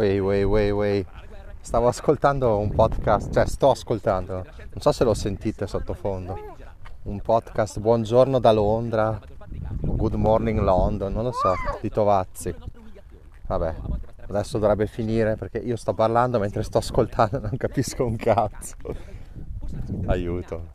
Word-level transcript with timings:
Way, 0.00 0.18
way, 0.18 0.44
way, 0.44 0.70
way. 0.70 1.06
Stavo 1.60 1.86
ascoltando 1.86 2.56
un 2.56 2.70
podcast, 2.70 3.30
cioè 3.34 3.44
sto 3.44 3.72
ascoltando, 3.72 4.46
non 4.56 4.78
so 4.78 4.92
se 4.92 5.04
lo 5.04 5.12
sentite 5.12 5.66
sottofondo, 5.66 6.56
un 7.02 7.20
podcast 7.20 7.80
Buongiorno 7.80 8.38
da 8.38 8.50
Londra, 8.50 9.20
Good 9.82 10.14
Morning 10.14 10.58
London, 10.60 11.12
non 11.12 11.24
lo 11.24 11.32
so, 11.32 11.52
di 11.82 11.90
Tovazzi. 11.90 12.54
Vabbè, 13.46 13.74
adesso 14.28 14.56
dovrebbe 14.56 14.86
finire 14.86 15.36
perché 15.36 15.58
io 15.58 15.76
sto 15.76 15.92
parlando 15.92 16.38
mentre 16.38 16.62
sto 16.62 16.78
ascoltando 16.78 17.38
non 17.38 17.58
capisco 17.58 18.06
un 18.06 18.16
cazzo. 18.16 18.76
Aiuto. 20.06 20.72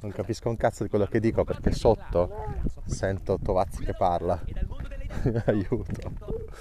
Non 0.00 0.10
capisco 0.10 0.48
un 0.48 0.56
cazzo 0.56 0.82
di 0.82 0.88
quello 0.88 1.06
che 1.06 1.20
dico 1.20 1.44
perché 1.44 1.70
sotto 1.70 2.28
sento 2.86 3.38
Tovazzi 3.40 3.84
che 3.84 3.94
parla. 3.94 4.36
Aiuto. 5.46 6.56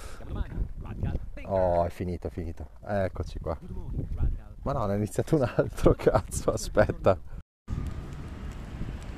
Oh, 1.49 1.85
è 1.85 1.89
finito, 1.89 2.27
è 2.27 2.29
finito. 2.29 2.67
Eccoci 2.85 3.39
qua. 3.39 3.57
Ma 4.63 4.73
no, 4.73 4.85
ne 4.85 4.93
è 4.93 4.97
iniziato 4.97 5.35
un 5.35 5.49
altro 5.55 5.93
cazzo, 5.97 6.51
aspetta. 6.51 7.17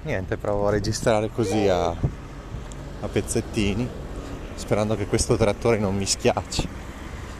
Niente, 0.03 0.37
provo 0.37 0.67
a 0.67 0.71
registrare 0.71 1.29
così 1.29 1.67
a, 1.67 1.87
a 1.89 3.07
pezzettini, 3.11 3.87
sperando 4.53 4.95
che 4.95 5.07
questo 5.07 5.37
trattore 5.37 5.79
non 5.79 5.95
mi 5.95 6.05
schiacci. 6.05 6.69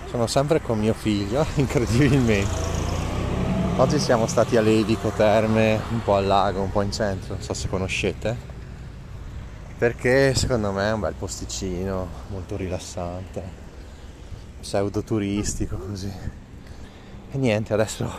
Sono 0.08 0.26
sempre 0.26 0.60
con 0.60 0.80
mio 0.80 0.96
figlio, 0.96 1.46
incredibilmente. 1.56 2.68
Oggi 3.78 4.00
siamo 4.00 4.26
stati 4.26 4.58
a 4.58 4.62
Levico 4.62 5.10
Terme, 5.10 5.80
un 5.92 6.02
po' 6.04 6.16
al 6.16 6.26
lago, 6.26 6.62
un 6.62 6.72
po' 6.72 6.82
in 6.82 6.92
centro, 6.92 7.36
non 7.36 7.44
so 7.44 7.54
se 7.54 7.70
conoscete, 7.70 8.36
perché 9.78 10.34
secondo 10.34 10.72
me 10.72 10.90
è 10.90 10.94
un 10.94 11.00
bel 11.00 11.14
posticino, 11.14 12.08
molto 12.30 12.58
rilassante 12.58 13.69
pseudo 14.60 15.04
turistico 15.04 15.78
così. 15.78 16.12
E 17.32 17.38
niente, 17.38 17.74
adesso 17.74 18.10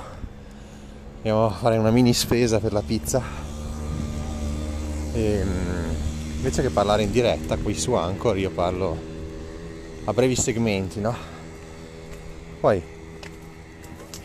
andiamo 1.17 1.47
a 1.47 1.51
fare 1.51 1.77
una 1.77 1.91
mini 1.91 2.13
spesa 2.13 2.59
per 2.61 2.73
la 2.73 2.83
pizza. 2.83 3.23
E 5.13 5.43
mm, 5.45 5.91
invece 6.37 6.63
che 6.63 6.71
parlare 6.71 7.03
in 7.03 7.11
diretta 7.11 7.57
qui 7.57 7.75
su 7.75 7.93
Anchor, 7.95 8.39
io 8.39 8.51
parlo 8.51 8.97
a 10.05 10.13
brevi 10.13 10.37
segmenti, 10.37 11.01
no? 11.01 11.15
Poi 12.61 12.83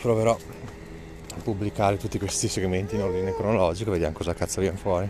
proverò 0.02 0.38
a 0.38 1.42
pubblicare 1.42 1.98
tutti 1.98 2.20
questi 2.20 2.48
segmenti 2.48 2.96
in 2.96 3.02
ordine 3.02 3.34
cronologico, 3.34 3.92
vediamo 3.92 4.14
cosa 4.14 4.34
cazzo 4.34 4.62
viene 4.62 4.78
fuori. 4.78 5.10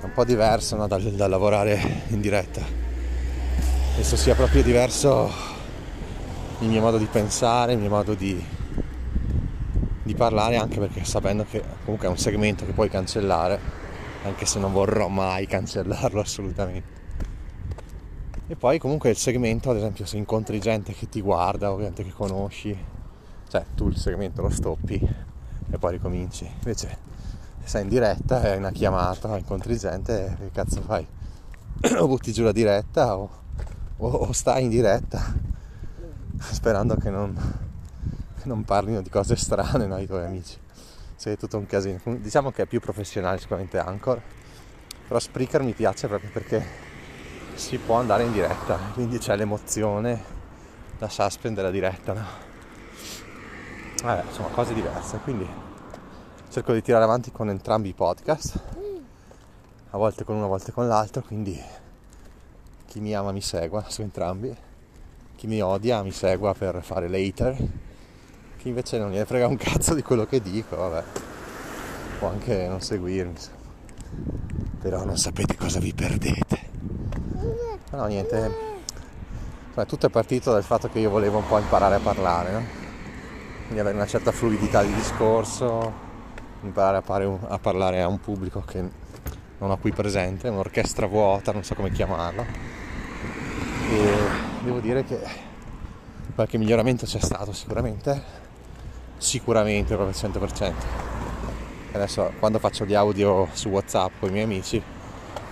È 0.00 0.04
un 0.04 0.12
po' 0.12 0.24
diverso 0.24 0.76
no, 0.76 0.86
dal, 0.86 1.02
dal 1.02 1.30
lavorare 1.30 2.04
in 2.08 2.20
diretta. 2.20 2.62
Penso 3.94 4.16
sia 4.16 4.34
proprio 4.34 4.62
diverso 4.62 5.54
il 6.60 6.68
mio 6.68 6.80
modo 6.80 6.96
di 6.96 7.04
pensare, 7.04 7.74
il 7.74 7.78
mio 7.78 7.90
modo 7.90 8.14
di, 8.14 8.42
di 10.02 10.14
parlare, 10.14 10.56
anche 10.56 10.78
perché 10.78 11.04
sapendo 11.04 11.44
che 11.44 11.62
comunque 11.84 12.06
è 12.06 12.10
un 12.10 12.16
segmento 12.16 12.64
che 12.64 12.72
puoi 12.72 12.88
cancellare, 12.88 13.60
anche 14.24 14.46
se 14.46 14.58
non 14.58 14.72
vorrò 14.72 15.08
mai 15.08 15.46
cancellarlo 15.48 16.20
assolutamente. 16.20 16.94
E 18.48 18.54
poi 18.54 18.78
comunque 18.78 19.10
il 19.10 19.16
segmento, 19.16 19.70
ad 19.70 19.76
esempio, 19.76 20.06
se 20.06 20.16
incontri 20.16 20.60
gente 20.60 20.92
che 20.92 21.08
ti 21.08 21.20
guarda 21.20 21.72
o 21.72 21.78
gente 21.78 22.02
che 22.04 22.12
conosci, 22.12 22.76
cioè 23.48 23.64
tu 23.74 23.88
il 23.88 23.96
segmento 23.96 24.40
lo 24.40 24.50
stoppi 24.50 24.98
e 25.70 25.78
poi 25.78 25.92
ricominci. 25.92 26.48
Invece 26.58 26.98
se 27.60 27.68
sei 27.68 27.82
in 27.82 27.88
diretta, 27.88 28.42
è 28.42 28.56
una 28.56 28.70
chiamata, 28.70 29.36
incontri 29.36 29.76
gente, 29.76 30.36
che 30.38 30.50
cazzo 30.52 30.80
fai? 30.80 31.06
o 31.98 32.06
butti 32.06 32.32
giù 32.32 32.44
la 32.44 32.52
diretta 32.52 33.18
o, 33.18 33.28
o, 33.96 34.08
o 34.08 34.32
stai 34.32 34.62
in 34.62 34.70
diretta 34.70 35.54
sperando 36.40 36.96
che 36.96 37.10
non, 37.10 37.34
che 38.40 38.48
non 38.48 38.64
parlino 38.64 39.00
di 39.00 39.10
cose 39.10 39.36
strane 39.36 39.86
no, 39.86 39.98
i 39.98 40.06
tuoi 40.06 40.24
amici. 40.24 40.58
Sei 41.16 41.36
tutto 41.36 41.56
un 41.56 41.66
casino. 41.66 42.00
Diciamo 42.04 42.50
che 42.50 42.62
è 42.62 42.66
più 42.66 42.80
professionale 42.80 43.38
sicuramente 43.38 43.78
Anchor, 43.78 44.20
però 45.06 45.18
Spreaker 45.18 45.62
mi 45.62 45.72
piace 45.72 46.08
proprio 46.08 46.30
perché 46.30 46.84
si 47.54 47.78
può 47.78 47.96
andare 47.96 48.24
in 48.24 48.32
diretta, 48.32 48.78
quindi 48.92 49.18
c'è 49.18 49.34
l'emozione, 49.34 50.22
la 50.98 51.08
suspend 51.08 51.56
della 51.56 51.70
diretta, 51.70 52.12
no? 52.12 52.24
Vabbè, 54.02 54.24
insomma, 54.26 54.48
cose 54.48 54.74
diverse, 54.74 55.18
quindi 55.18 55.48
cerco 56.50 56.74
di 56.74 56.82
tirare 56.82 57.04
avanti 57.04 57.32
con 57.32 57.48
entrambi 57.48 57.88
i 57.88 57.94
podcast, 57.94 58.62
a 59.90 59.96
volte 59.96 60.24
con 60.24 60.36
uno, 60.36 60.44
a 60.44 60.48
volte 60.48 60.70
con 60.70 60.86
l'altro, 60.86 61.22
quindi 61.22 61.58
chi 62.84 63.00
mi 63.00 63.14
ama 63.14 63.32
mi 63.32 63.40
segua 63.40 63.84
su 63.88 64.02
entrambi 64.02 64.54
chi 65.36 65.46
mi 65.46 65.60
odia 65.60 66.02
mi 66.02 66.12
segua 66.12 66.54
per 66.54 66.82
fare 66.82 67.08
later, 67.08 67.56
chi 68.56 68.68
invece 68.68 68.98
non 68.98 69.10
gliene 69.10 69.26
frega 69.26 69.46
un 69.46 69.56
cazzo 69.56 69.94
di 69.94 70.02
quello 70.02 70.24
che 70.24 70.40
dico, 70.40 70.76
vabbè, 70.76 71.04
può 72.18 72.28
anche 72.28 72.66
non 72.66 72.80
seguirmi, 72.80 73.34
però 74.80 75.04
non 75.04 75.18
sapete 75.18 75.54
cosa 75.54 75.78
vi 75.78 75.92
perdete. 75.92 76.64
No, 77.92 78.06
niente, 78.06 78.50
cioè, 79.74 79.84
tutto 79.84 80.06
è 80.06 80.10
partito 80.10 80.52
dal 80.52 80.64
fatto 80.64 80.88
che 80.88 80.98
io 80.98 81.10
volevo 81.10 81.38
un 81.38 81.46
po' 81.46 81.58
imparare 81.58 81.96
a 81.96 82.00
parlare, 82.00 82.50
no? 82.52 82.62
quindi 83.64 83.80
avere 83.80 83.96
una 83.96 84.06
certa 84.06 84.32
fluidità 84.32 84.82
di 84.82 84.94
discorso, 84.94 85.92
imparare 86.62 87.02
a, 87.04 87.28
un, 87.28 87.38
a 87.46 87.58
parlare 87.58 88.00
a 88.00 88.08
un 88.08 88.20
pubblico 88.20 88.62
che 88.66 88.80
non 89.58 89.70
ho 89.70 89.76
qui 89.76 89.92
presente, 89.92 90.48
un'orchestra 90.48 91.06
vuota, 91.06 91.52
non 91.52 91.62
so 91.62 91.74
come 91.74 91.90
chiamarla. 91.90 92.44
E 93.90 94.45
devo 94.66 94.80
dire 94.80 95.04
che 95.04 95.20
qualche 96.34 96.58
miglioramento 96.58 97.06
c'è 97.06 97.20
stato 97.20 97.52
sicuramente, 97.52 98.20
sicuramente 99.16 99.94
proprio 99.94 100.08
al 100.08 100.32
100%. 100.32 100.72
Adesso 101.92 102.32
quando 102.40 102.58
faccio 102.58 102.84
gli 102.84 102.94
audio 102.94 103.46
su 103.52 103.68
WhatsApp 103.68 104.14
con 104.18 104.28
i 104.28 104.32
miei 104.32 104.44
amici, 104.44 104.82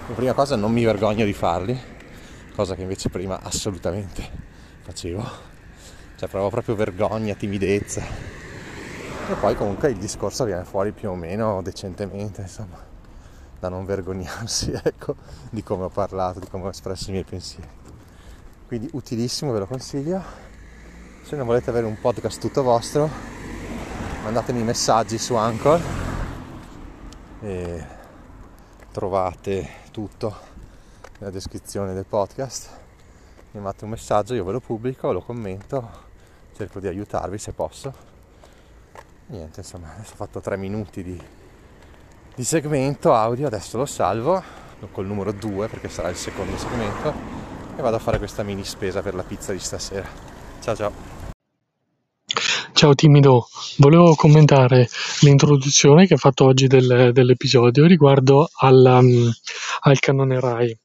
la 0.09 0.15
prima 0.15 0.33
cosa 0.33 0.57
non 0.57 0.73
mi 0.73 0.85
vergogno 0.85 1.25
di 1.25 1.33
farli, 1.33 1.81
cosa 2.57 2.75
che 2.75 2.83
invece 2.83 3.09
prima 3.09 3.41
assolutamente 3.41 4.29
facevo. 4.83 5.53
Cioè 6.17 6.29
provo 6.29 6.51
proprio 6.51 6.75
vergogna, 6.75 7.35
timidezza. 7.35 8.03
E 8.03 9.35
poi 9.39 9.55
comunque 9.55 9.91
il 9.91 9.97
discorso 9.97 10.45
viene 10.45 10.65
fuori 10.65 10.91
più 10.91 11.11
o 11.11 11.15
meno 11.15 11.63
decentemente, 11.63 12.43
insomma, 12.43 12.79
da 13.61 13.69
non 13.69 13.85
vergognarsi, 13.85 14.73
ecco, 14.83 15.15
di 15.51 15.63
come 15.63 15.85
ho 15.85 15.89
parlato, 15.89 16.41
di 16.41 16.49
come 16.49 16.65
ho 16.65 16.71
espresso 16.71 17.11
i 17.11 17.13
miei 17.13 17.25
pensieri 17.25 17.83
quindi 18.77 18.91
utilissimo, 18.97 19.53
ve 19.53 19.61
lo 19.61 19.67
consiglio. 19.67 20.21
Se 21.23 21.37
non 21.37 21.47
volete 21.47 21.71
avere 21.71 21.87
un 21.87 21.97
podcast 22.01 22.41
tutto 22.41 22.65
vostro, 22.65 23.09
mandatemi 24.25 24.65
messaggi 24.65 25.17
su 25.17 25.37
Anchor 25.37 25.81
e 27.41 27.87
trovate 28.91 29.69
tutto 29.93 30.37
nella 31.19 31.31
descrizione 31.31 31.95
del 31.95 32.05
podcast. 32.05 32.69
Mi 33.53 33.61
mandate 33.61 33.85
un 33.85 33.91
messaggio, 33.91 34.35
io 34.35 34.43
ve 34.43 34.51
lo 34.51 34.61
pubblico, 34.61 35.13
lo 35.13 35.23
commento, 35.23 35.89
cerco 36.57 36.81
di 36.81 36.89
aiutarvi 36.89 37.39
se 37.39 37.53
posso. 37.53 37.95
Niente, 39.27 39.61
insomma, 39.61 39.93
adesso 39.95 40.15
ho 40.15 40.17
fatto 40.17 40.41
tre 40.41 40.57
minuti 40.57 41.05
di, 41.05 41.23
di 42.35 42.43
segmento 42.43 43.15
audio, 43.15 43.47
adesso 43.47 43.79
lo 43.79 43.87
salvo 43.87 44.43
col 44.91 45.07
numero 45.07 45.31
2 45.31 45.69
perché 45.69 45.89
sarà 45.89 46.09
il 46.09 46.17
secondo 46.17 46.59
segmento 46.59 47.44
e 47.77 47.83
vado 47.83 47.97
a 47.97 48.01
fare 48.01 48.19
questa 48.19 48.43
mini 48.43 48.65
spesa 48.65 49.03
per 49.03 49.15
la 49.15 49.23
pizza 49.23 49.53
di 49.53 49.59
stasera. 49.59 50.09
Ciao 50.61 50.75
ciao. 50.77 51.23
Ciao 52.73 52.95
timido, 52.95 53.47
volevo 53.79 54.15
commentare 54.17 54.89
l'introduzione 55.21 56.07
che 56.07 56.15
hai 56.15 56.19
fatto 56.19 56.45
oggi 56.45 56.67
del, 56.67 57.11
dell'episodio 57.13 57.87
riguardo 57.87 58.49
alla, 58.57 58.99
um, 58.99 59.31
al 59.83 59.99
canone 60.01 60.41
RAI. 60.41 60.77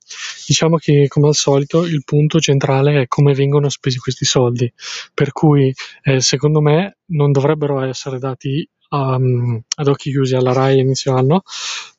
Diciamo 0.46 0.78
che 0.78 1.08
come 1.08 1.28
al 1.28 1.36
solito 1.36 1.86
il 1.86 2.04
punto 2.06 2.40
centrale 2.40 3.02
è 3.02 3.08
come 3.08 3.34
vengono 3.34 3.70
spesi 3.70 3.98
questi 3.98 4.24
soldi, 4.24 4.72
per 5.14 5.32
cui 5.32 5.74
eh, 6.04 6.22
secondo 6.22 6.62
me 6.62 7.00
non 7.08 7.32
dovrebbero 7.32 7.82
essere 7.82 8.20
dati 8.20 8.68
um, 8.90 9.62
ad 9.76 9.88
occhi 9.88 10.12
chiusi 10.12 10.36
alla 10.36 10.54
RAI 10.54 10.80
inizio 10.80 11.16
anno, 11.16 11.44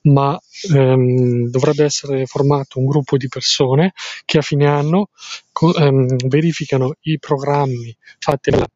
ma 0.02 0.38
um, 0.72 1.48
dovrebbe 1.48 1.84
essere 1.84 2.26
formato 2.26 2.78
un 2.78 2.86
gruppo 2.86 3.16
di 3.16 3.28
persone 3.28 3.92
che 4.24 4.38
a 4.38 4.42
fine 4.42 4.66
anno 4.66 5.08
co- 5.52 5.72
um, 5.76 6.16
verificano 6.28 6.94
i 7.02 7.18
programmi 7.18 7.96
fatti 8.18 8.50
nella 8.50 8.66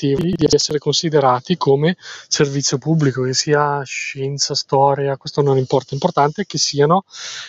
di 0.00 0.46
essere 0.50 0.78
considerati 0.78 1.56
come 1.56 1.96
servizio 2.28 2.78
pubblico, 2.78 3.22
che 3.22 3.34
sia 3.34 3.82
scienza, 3.84 4.54
storia, 4.54 5.16
questo 5.16 5.42
non 5.42 5.58
importa, 5.58 5.88
l'importante 5.90 6.42
è 6.42 6.46
che 6.46 6.58
siano 6.58 7.04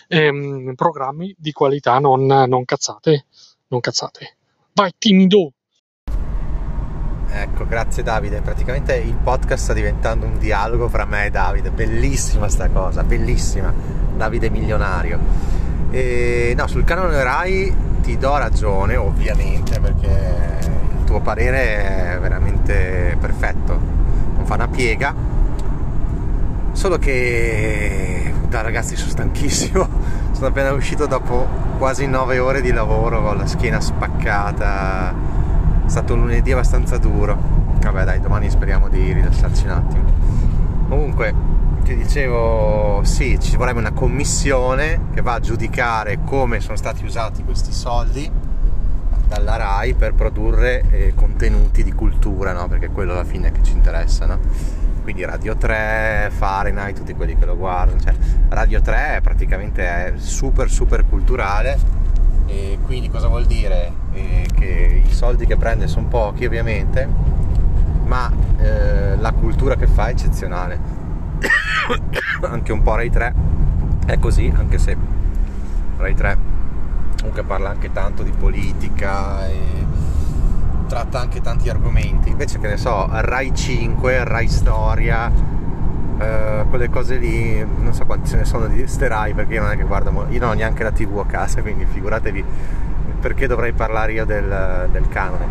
ehm, 0.08 0.74
programmi 0.76 1.34
di 1.38 1.52
qualità, 1.52 2.00
non, 2.00 2.26
non 2.26 2.66
cazzate, 2.66 3.26
non 3.68 3.80
cazzate. 3.80 4.38
Vai 4.74 4.92
timido! 4.98 5.54
Ecco, 7.31 7.66
grazie 7.68 8.04
Davide. 8.04 8.42
Praticamente 8.42 8.96
il 8.96 9.14
podcast 9.14 9.64
sta 9.64 9.74
diventando 9.74 10.26
un 10.26 10.38
dialogo 10.38 10.90
fra 10.90 11.06
me 11.06 11.26
e 11.26 11.30
Davide. 11.30 11.70
Bellissima 11.72 12.50
sta 12.50 12.70
cosa, 12.70 13.04
bellissima. 13.04 13.72
Davide 14.16 14.50
milionario. 14.50 15.20
E 15.92 16.54
no, 16.58 16.68
sul 16.68 16.84
canone 16.84 17.24
Rai 17.24 17.74
ti 18.02 18.18
do 18.18 18.38
ragione, 18.38 18.96
ovviamente, 18.96 19.80
perché 19.80 20.60
il 20.98 21.04
tuo 21.06 21.20
parere 21.20 22.16
è 22.16 22.20
veramente 22.20 23.16
perfetto, 23.20 23.80
non 24.36 24.46
fa 24.46 24.56
una 24.56 24.68
piega, 24.68 25.14
solo 26.72 26.98
che 26.98 28.34
da 28.48 28.62
ragazzi 28.62 28.96
sono 28.96 29.10
stanchissimo, 29.10 29.88
sono 30.31 30.48
appena 30.48 30.72
uscito 30.72 31.06
dopo 31.06 31.48
quasi 31.78 32.08
9 32.08 32.40
ore 32.40 32.62
di 32.62 32.72
lavoro 32.72 33.22
con 33.22 33.38
la 33.38 33.46
schiena 33.46 33.80
spaccata, 33.80 35.14
è 35.89 35.91
stato 35.91 36.13
un 36.13 36.19
lunedì 36.19 36.51
abbastanza 36.51 37.00
duro, 37.00 37.36
vabbè 37.81 38.03
dai 38.03 38.21
domani 38.21 38.47
speriamo 38.47 38.89
di 38.89 39.12
rilassarci 39.12 39.63
un 39.65 39.71
attimo. 39.71 40.03
Comunque 40.88 41.33
ti 41.81 41.95
dicevo 41.95 43.01
sì, 43.03 43.39
ci 43.39 43.57
vorrebbe 43.57 43.80
una 43.80 43.91
commissione 43.91 45.07
che 45.15 45.24
va 45.24 45.33
a 45.33 45.39
giudicare 45.39 46.19
come 46.24 46.59
sono 46.59 46.77
stati 46.77 47.03
usati 47.03 47.44
questi 47.44 47.71
soldi 47.71 48.30
dalla 49.27 49.56
RAI 49.56 49.95
per 49.95 50.13
produrre 50.13 50.83
eh, 50.91 51.13
contenuti 51.15 51.83
di 51.83 51.92
cultura, 51.92 52.53
no? 52.53 52.68
perché 52.68 52.85
è 52.85 52.92
quello 52.92 53.13
alla 53.13 53.25
fine 53.25 53.51
che 53.51 53.63
ci 53.63 53.71
interessa. 53.71 54.27
No? 54.27 54.38
Quindi 55.01 55.25
Radio 55.25 55.57
3, 55.57 56.30
Fahrenheit, 56.31 56.97
tutti 56.97 57.15
quelli 57.15 57.35
che 57.35 57.45
lo 57.47 57.57
guardano. 57.57 58.00
Cioè, 58.00 58.13
Radio 58.50 58.80
3 58.80 59.15
è 59.15 59.21
praticamente 59.21 59.83
è 59.83 60.13
super 60.18 60.69
super 60.69 61.03
culturale 61.09 62.00
e 62.46 62.80
quindi 62.84 63.10
cosa 63.10 63.28
vuol 63.28 63.46
dire? 63.46 63.92
Eh, 64.14 64.48
che 64.54 65.04
i 65.06 65.12
soldi 65.12 65.46
che 65.46 65.58
prende 65.58 65.88
sono 65.88 66.08
pochi 66.08 66.46
ovviamente, 66.46 67.08
ma 68.06 68.31
eh, 68.58 69.16
la 69.18 69.31
cultura 69.31 69.76
che 69.76 69.88
fa 69.88 70.08
è 70.08 70.12
eccezionale 70.12 70.80
anche 72.42 72.72
un 72.72 72.81
po' 72.81 72.96
Rai 72.96 73.10
3 73.10 73.34
è 74.06 74.20
così, 74.20 74.52
anche 74.56 74.78
se 74.78 74.98
Rai 75.98 76.16
3 76.16 76.38
comunque 77.18 77.44
parla 77.44 77.70
anche 77.70 77.92
tanto 77.92 78.24
di 78.24 78.31
politica 78.31 79.48
e 79.48 79.88
tratta 80.88 81.20
anche 81.20 81.42
tanti 81.42 81.70
argomenti, 81.70 82.30
invece 82.30 82.60
che 82.60 82.68
ne 82.68 82.78
so, 82.78 83.08
Rai 83.12 83.54
5, 83.54 84.24
Rai 84.24 84.48
Storia, 84.48 85.31
eh, 86.19 86.66
quelle 86.69 86.89
cose 86.89 87.16
lì, 87.16 87.66
non 87.66 87.94
so 87.94 88.06
quanti 88.06 88.30
ce 88.30 88.38
ne 88.38 88.45
sono 88.45 88.68
di 88.68 88.86
ste 88.88 89.07
Rai 89.07 89.33
perché 89.33 89.54
io 89.54 89.62
non 89.62 89.71
è 89.71 89.77
che 89.77 89.83
guardo, 89.83 90.25
io 90.30 90.39
non 90.39 90.50
ho 90.50 90.54
neanche 90.54 90.83
la 90.83 90.92
tv 90.92 91.19
a 91.19 91.25
casa, 91.25 91.62
quindi 91.62 91.86
figuratevi 91.86 92.44
perché 93.19 93.48
dovrei 93.48 93.71
parlare 93.74 94.13
io 94.13 94.25
del, 94.25 94.88
del 94.92 95.07
canone. 95.07 95.45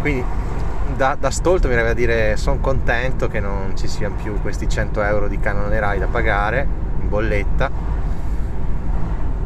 Quindi 0.00 0.24
da, 0.94 1.16
da 1.18 1.30
stolto 1.30 1.68
mi 1.68 1.74
viene 1.74 1.90
a 1.90 1.94
dire 1.94 2.36
sono 2.36 2.58
contento 2.58 3.28
che 3.28 3.40
non 3.40 3.72
ci 3.76 3.88
siano 3.88 4.14
più 4.20 4.40
questi 4.40 4.68
100 4.68 5.02
euro 5.02 5.28
di 5.28 5.38
canone 5.38 5.78
Rai 5.78 5.98
da 5.98 6.06
pagare 6.06 6.66
in 7.00 7.08
bolletta 7.08 7.70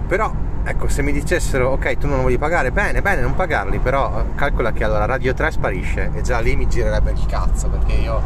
però 0.07 0.33
ecco 0.63 0.89
se 0.89 1.03
mi 1.03 1.13
dicessero 1.13 1.71
ok 1.71 1.97
tu 1.97 2.07
non 2.07 2.19
lo 2.19 2.23
voglio 2.25 2.39
pagare 2.39 2.71
bene 2.71 3.01
bene 3.01 3.23
non 3.23 3.35
pagarli 3.35 3.79
però 3.79 4.25
calcola 4.35 4.73
che 4.73 4.85
allora 4.85 5.07
Radio 5.07 5.33
3 5.33 5.51
sparisce 5.51 6.11
e 6.13 6.21
già 6.21 6.41
lì 6.41 6.55
mi 6.57 6.69
girerebbe 6.69 7.11
il 7.13 7.27
cazzo 7.27 7.69
perché 7.69 7.93
io 7.95 8.21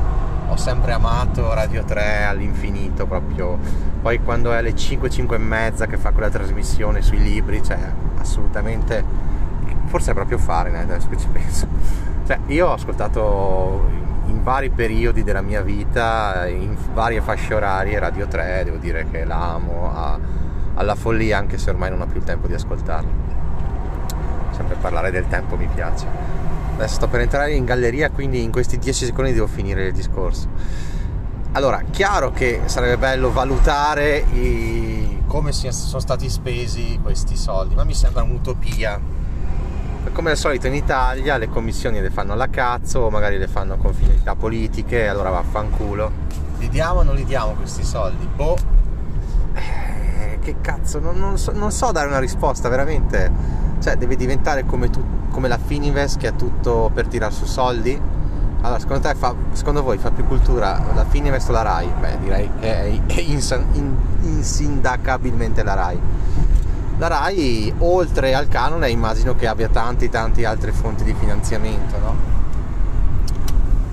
ho 0.54 0.56
sempre 0.56 0.92
amato 0.92 1.52
Radio 1.52 1.82
3 1.82 2.26
all'infinito 2.26 3.06
proprio 3.06 3.58
poi 4.00 4.20
quando 4.22 4.52
è 4.52 4.58
alle 4.58 4.76
5 4.76 5.10
5 5.10 5.34
e 5.34 5.38
mezza 5.40 5.86
che 5.86 5.96
fa 5.96 6.12
quella 6.12 6.30
trasmissione 6.30 7.02
sui 7.02 7.20
libri 7.20 7.60
cioè 7.60 7.76
assolutamente 8.18 9.04
forse 9.86 10.12
è 10.12 10.14
proprio 10.14 10.38
fare 10.38 10.78
adesso 10.78 11.08
che 11.08 11.18
ci 11.18 11.26
penso 11.26 11.66
cioè, 12.24 12.38
io 12.46 12.68
ho 12.68 12.72
ascoltato 12.72 13.90
in 14.26 14.44
vari 14.44 14.70
periodi 14.70 15.22
della 15.22 15.42
mia 15.42 15.60
vita, 15.60 16.46
in 16.46 16.74
varie 16.94 17.20
fasce 17.20 17.52
orarie, 17.52 17.98
Radio 17.98 18.26
3, 18.26 18.62
devo 18.64 18.78
dire 18.78 19.06
che 19.10 19.24
l'amo 19.24 19.92
a, 19.94 20.18
alla 20.74 20.94
follia, 20.94 21.36
anche 21.36 21.58
se 21.58 21.68
ormai 21.68 21.90
non 21.90 22.00
ho 22.00 22.06
più 22.06 22.20
il 22.20 22.24
tempo 22.24 22.46
di 22.46 22.54
ascoltarlo. 22.54 23.10
Sempre 24.52 24.76
parlare 24.80 25.10
del 25.10 25.28
tempo 25.28 25.56
mi 25.56 25.68
piace. 25.72 26.53
Adesso 26.74 26.94
sto 26.94 27.08
per 27.08 27.20
entrare 27.20 27.54
in 27.54 27.64
galleria, 27.64 28.10
quindi 28.10 28.42
in 28.42 28.50
questi 28.50 28.78
10 28.78 29.06
secondi 29.06 29.32
devo 29.32 29.46
finire 29.46 29.86
il 29.86 29.92
discorso. 29.92 30.48
Allora, 31.52 31.82
chiaro 31.90 32.32
che 32.32 32.62
sarebbe 32.64 32.98
bello 32.98 33.32
valutare 33.32 34.18
i, 34.32 35.22
come 35.26 35.52
sono 35.52 36.00
stati 36.00 36.28
spesi 36.28 36.98
questi 37.02 37.36
soldi, 37.36 37.74
ma 37.74 37.84
mi 37.84 37.94
sembra 37.94 38.22
un'utopia 38.22 39.22
come 40.12 40.30
al 40.30 40.36
solito 40.36 40.66
in 40.66 40.74
Italia 40.74 41.36
le 41.38 41.48
commissioni 41.48 42.00
le 42.00 42.10
fanno 42.10 42.34
alla 42.34 42.48
cazzo 42.48 43.00
o 43.00 43.10
magari 43.10 43.38
le 43.38 43.48
fanno 43.48 43.76
con 43.76 43.94
finalità 43.94 44.34
politiche 44.34 45.08
allora 45.08 45.30
vaffanculo 45.30 46.12
li 46.58 46.68
diamo 46.68 47.00
o 47.00 47.02
non 47.02 47.14
li 47.14 47.24
diamo 47.24 47.52
questi 47.52 47.82
soldi? 47.82 48.26
boh 48.26 48.56
che 50.44 50.56
cazzo 50.60 51.00
non, 51.00 51.18
non, 51.18 51.38
so, 51.38 51.52
non, 51.52 51.72
so, 51.72 51.90
dare 51.90 52.06
una 52.06 52.18
risposta 52.18 52.68
veramente 52.68 53.32
cioè 53.80 53.96
deve 53.96 54.14
diventare 54.14 54.66
come, 54.66 54.90
tu, 54.90 55.02
come 55.30 55.48
la 55.48 55.58
Fininvest 55.58 56.18
che 56.18 56.26
ha 56.28 56.32
tutto 56.32 56.90
per 56.92 57.08
tirare 57.08 57.32
su 57.32 57.46
soldi 57.46 57.98
allora 58.60 58.78
secondo 58.78 59.08
te 59.08 59.14
fa, 59.14 59.34
secondo 59.52 59.82
voi 59.82 59.98
fa 59.98 60.10
più 60.10 60.24
cultura 60.26 60.80
la 60.94 61.04
Fininvest 61.04 61.48
o 61.48 61.52
la 61.52 61.62
RAI? 61.62 61.90
beh 61.98 62.18
direi 62.20 62.50
che 62.58 62.82
è, 62.82 63.00
è 63.06 63.20
insan, 63.20 63.64
in, 63.72 63.96
insindacabilmente 64.22 65.62
la 65.62 65.74
RAI 65.74 66.00
la 66.98 67.06
RAI 67.08 67.74
oltre 67.78 68.34
al 68.34 68.46
canone 68.46 68.90
immagino 68.90 69.34
che 69.34 69.46
abbia 69.46 69.68
tanti 69.68 70.10
tanti 70.10 70.44
altre 70.44 70.72
fonti 70.72 71.04
di 71.04 71.14
finanziamento 71.18 71.98
no? 71.98 72.32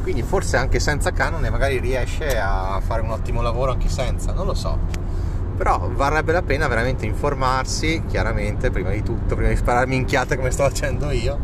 quindi 0.04 0.22
forse 0.22 0.58
anche 0.58 0.80
senza 0.80 1.12
canone 1.12 1.50
magari 1.50 1.80
riesce 1.80 2.38
a 2.38 2.82
fare 2.86 3.02
un 3.02 3.12
ottimo 3.12 3.42
lavoro 3.42 3.72
anche 3.72 3.88
senza 3.88 4.34
non 4.34 4.46
lo 4.46 4.54
so 4.54 5.01
però 5.62 5.92
varrebbe 5.94 6.32
la 6.32 6.42
pena 6.42 6.68
veramente 6.68 7.06
informarsi 7.06 8.02
chiaramente 8.08 8.72
prima 8.72 8.90
di 8.90 9.04
tutto 9.04 9.36
prima 9.36 9.50
di 9.50 9.56
spararmi 9.56 9.96
minchiate 9.96 10.36
come 10.36 10.50
sto 10.50 10.64
facendo 10.64 11.12
io. 11.12 11.38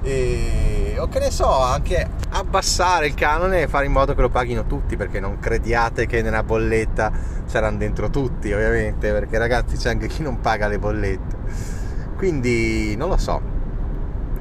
E, 0.00 0.96
o 0.98 1.06
che 1.08 1.18
ne 1.18 1.30
so 1.30 1.46
anche 1.46 2.08
abbassare 2.30 3.08
il 3.08 3.14
canone 3.14 3.60
e 3.60 3.68
fare 3.68 3.84
in 3.84 3.92
modo 3.92 4.14
che 4.14 4.22
lo 4.22 4.30
paghino 4.30 4.64
tutti 4.64 4.96
perché 4.96 5.20
non 5.20 5.38
crediate 5.38 6.06
che 6.06 6.22
nella 6.22 6.42
bolletta 6.42 7.12
saranno 7.44 7.76
dentro 7.76 8.08
tutti 8.08 8.50
ovviamente 8.54 9.12
perché 9.12 9.36
ragazzi 9.36 9.76
c'è 9.76 9.90
anche 9.90 10.06
chi 10.06 10.22
non 10.22 10.40
paga 10.40 10.66
le 10.66 10.78
bollette. 10.78 11.36
Quindi 12.16 12.96
non 12.96 13.10
lo 13.10 13.18
so. 13.18 13.38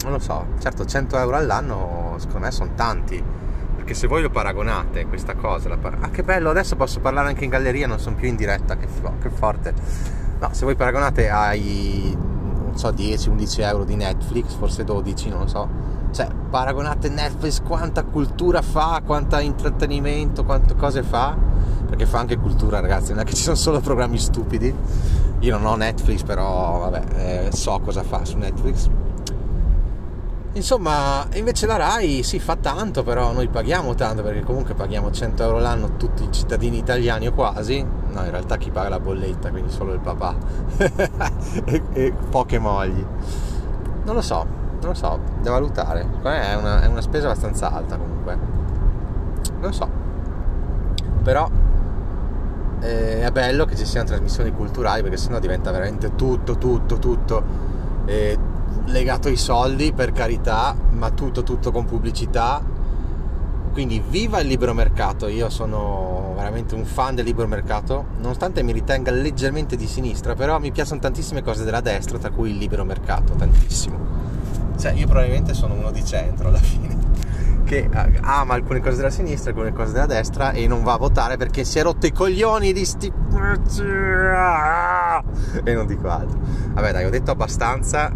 Non 0.03 0.13
lo 0.13 0.19
so. 0.19 0.45
Certo 0.59 0.85
100 0.85 1.17
euro 1.17 1.35
all'anno 1.35 2.15
secondo 2.19 2.45
me 2.45 2.51
sono 2.51 2.71
tanti 2.75 3.21
perché 3.85 3.93
se 3.93 4.07
voi 4.07 4.23
lo 4.23 4.31
paragonate 4.31 5.05
questa 5.05 5.35
cosa 5.35 5.77
par- 5.77 5.99
ah 5.99 6.09
che 6.09 6.23
bello 6.23 6.49
adesso 6.49 6.75
posso 6.75 6.99
parlare 7.01 7.27
anche 7.27 7.43
in 7.43 7.51
galleria 7.51 7.85
non 7.85 7.99
sono 7.99 8.15
più 8.15 8.27
in 8.27 8.35
diretta 8.35 8.77
che, 8.77 8.87
che 9.21 9.29
forte 9.29 9.75
no 10.39 10.49
se 10.53 10.65
voi 10.65 10.75
paragonate 10.75 11.29
ai 11.29 12.17
non 12.75 12.75
so 12.75 12.89
10-11 12.89 13.61
euro 13.61 13.85
di 13.85 13.95
Netflix, 13.95 14.53
forse 14.55 14.83
12, 14.83 15.29
non 15.29 15.39
lo 15.39 15.47
so. 15.47 15.69
Cioè, 16.11 16.27
paragonate 16.49 17.07
Netflix 17.07 17.61
quanta 17.61 18.03
cultura 18.03 18.61
fa, 18.61 19.01
quanta 19.05 19.39
intrattenimento, 19.39 20.43
quante 20.43 20.75
cose 20.75 21.01
fa, 21.01 21.37
perché 21.87 22.05
fa 22.05 22.19
anche 22.19 22.35
cultura, 22.35 22.81
ragazzi, 22.81 23.11
non 23.11 23.21
è 23.21 23.23
che 23.23 23.33
ci 23.33 23.43
sono 23.43 23.55
solo 23.55 23.79
programmi 23.79 24.17
stupidi. 24.17 24.75
Io 25.39 25.57
non 25.57 25.65
ho 25.67 25.75
Netflix, 25.75 26.23
però 26.23 26.79
vabbè, 26.79 27.47
eh, 27.47 27.55
so 27.55 27.79
cosa 27.79 28.03
fa 28.03 28.25
su 28.25 28.37
Netflix 28.37 28.89
Insomma, 30.55 31.27
invece 31.33 31.67
la 31.67 31.75
RAI 31.75 32.23
si 32.23 32.39
fa 32.39 32.55
tanto, 32.55 33.03
però 33.03 33.33
noi 33.33 33.49
paghiamo 33.49 33.93
tanto 33.93 34.23
perché 34.23 34.41
comunque 34.41 34.73
paghiamo 34.73 35.11
100 35.11 35.43
euro 35.43 35.59
l'anno 35.59 35.97
tutti 35.97 36.23
i 36.23 36.31
cittadini 36.31 36.77
italiani 36.77 37.27
o 37.27 37.33
quasi. 37.33 37.83
No, 37.83 38.23
in 38.23 38.31
realtà 38.31 38.55
chi 38.55 38.71
paga 38.71 38.87
la 38.87 38.99
bolletta, 39.01 39.49
quindi 39.49 39.69
solo 39.69 39.91
il 39.91 39.99
papà 39.99 40.33
e, 41.65 41.83
e, 41.91 42.13
poche 42.29 42.57
mogli. 42.57 43.05
Non 44.05 44.15
lo 44.15 44.21
so, 44.21 44.45
non 44.79 44.91
lo 44.91 44.93
so, 44.93 45.19
da 45.41 45.51
valutare. 45.51 46.07
È 46.21 46.55
una, 46.55 46.83
è 46.83 46.85
una 46.87 47.01
spesa 47.01 47.27
abbastanza 47.27 47.73
alta 47.73 47.97
comunque. 47.97 48.35
Non 48.35 49.61
lo 49.61 49.71
so. 49.73 49.89
Però 51.21 51.49
eh, 52.79 53.23
è 53.23 53.31
bello 53.31 53.65
che 53.65 53.75
ci 53.75 53.85
siano 53.85 54.07
trasmissioni 54.07 54.53
culturali 54.53 55.01
perché 55.01 55.17
sennò 55.17 55.39
diventa 55.39 55.71
veramente 55.71 56.15
tutto, 56.15 56.57
tutto, 56.57 56.97
tutto. 56.97 57.73
Eh, 58.05 58.44
legato 58.85 59.27
ai 59.27 59.37
soldi 59.37 59.93
per 59.93 60.11
carità, 60.11 60.75
ma 60.91 61.11
tutto 61.11 61.43
tutto 61.43 61.71
con 61.71 61.85
pubblicità. 61.85 62.61
Quindi 63.71 64.01
viva 64.07 64.39
il 64.39 64.47
libero 64.47 64.73
mercato, 64.73 65.27
io 65.27 65.49
sono 65.49 66.33
veramente 66.35 66.75
un 66.75 66.85
fan 66.85 67.13
del 67.13 67.25
libero 67.25 67.47
mercato, 67.47 68.05
nonostante 68.19 68.63
mi 68.63 68.71
ritenga 68.71 69.11
leggermente 69.11 69.75
di 69.75 69.85
sinistra, 69.85 70.33
però 70.33 70.59
mi 70.59 70.71
piacciono 70.71 71.01
tantissime 71.01 71.43
cose 71.43 71.65
della 71.65 71.81
destra, 71.81 72.17
tra 72.17 72.29
cui 72.29 72.51
il 72.51 72.57
libero 72.57 72.85
mercato, 72.85 73.33
tantissimo. 73.33 73.97
Cioè, 74.77 74.93
io 74.93 75.07
probabilmente 75.07 75.53
sono 75.53 75.73
uno 75.73 75.91
di 75.91 76.05
centro 76.05 76.47
alla 76.47 76.59
fine, 76.63 76.97
che 77.65 77.89
ama 78.21 78.53
alcune 78.53 78.79
cose 78.79 78.95
della 78.95 79.09
sinistra, 79.09 79.49
alcune 79.51 79.73
cose 79.73 79.91
della 79.91 80.05
destra 80.05 80.51
e 80.51 80.67
non 80.67 80.83
va 80.83 80.93
a 80.93 80.97
votare 80.97 81.35
perché 81.35 81.65
si 81.65 81.77
è 81.77 81.83
rotto 81.83 82.05
i 82.05 82.13
coglioni 82.13 82.71
di 82.71 82.85
sti... 82.85 83.11
E 85.63 85.73
non 85.73 85.85
dico 85.85 86.09
altro. 86.09 86.37
Vabbè 86.73 86.91
dai, 86.93 87.05
ho 87.05 87.09
detto 87.09 87.31
abbastanza, 87.31 88.11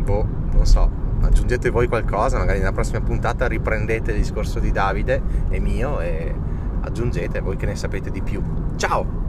boh, 0.00 0.26
non 0.52 0.66
so, 0.66 0.90
aggiungete 1.22 1.70
voi 1.70 1.86
qualcosa, 1.88 2.38
magari 2.38 2.58
nella 2.58 2.72
prossima 2.72 3.00
puntata 3.00 3.46
riprendete 3.46 4.12
il 4.12 4.18
discorso 4.18 4.58
di 4.58 4.72
Davide 4.72 5.22
e 5.50 5.60
mio 5.60 6.00
e 6.00 6.34
aggiungete 6.82 7.40
voi 7.40 7.56
che 7.56 7.66
ne 7.66 7.76
sapete 7.76 8.10
di 8.10 8.22
più. 8.22 8.42
Ciao! 8.76 9.28